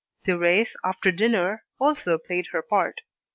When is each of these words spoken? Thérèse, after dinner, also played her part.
Thérèse, 0.25 0.73
after 0.83 1.11
dinner, 1.11 1.63
also 1.79 2.17
played 2.17 2.47
her 2.53 2.63
part. 2.63 3.01